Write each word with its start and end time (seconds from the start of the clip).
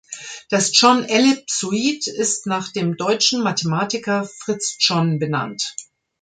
Das 0.49 0.71
John-Ellipsoid 0.81 2.07
ist 2.07 2.47
nach 2.47 2.71
dem 2.71 2.97
deutschen 2.97 3.43
Mathematiker 3.43 4.23
Fritz 4.39 4.77
John 4.79 5.19
benannt. 5.19 5.75